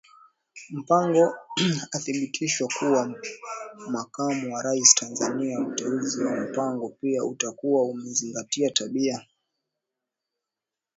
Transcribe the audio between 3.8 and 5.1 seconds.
Makamu wa Rais